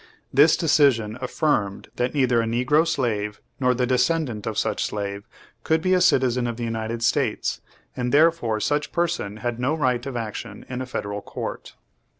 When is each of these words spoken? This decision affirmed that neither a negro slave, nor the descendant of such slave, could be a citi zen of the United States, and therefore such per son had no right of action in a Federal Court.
This 0.33 0.57
decision 0.57 1.15
affirmed 1.21 1.89
that 1.97 2.15
neither 2.15 2.41
a 2.41 2.45
negro 2.45 2.87
slave, 2.87 3.39
nor 3.59 3.75
the 3.75 3.85
descendant 3.85 4.47
of 4.47 4.57
such 4.57 4.83
slave, 4.83 5.27
could 5.63 5.79
be 5.79 5.93
a 5.93 5.99
citi 5.99 6.27
zen 6.27 6.47
of 6.47 6.57
the 6.57 6.63
United 6.63 7.03
States, 7.03 7.61
and 7.95 8.11
therefore 8.11 8.59
such 8.59 8.91
per 8.91 9.07
son 9.07 9.37
had 9.37 9.59
no 9.59 9.75
right 9.75 10.03
of 10.07 10.17
action 10.17 10.65
in 10.67 10.81
a 10.81 10.87
Federal 10.87 11.21
Court. 11.21 11.75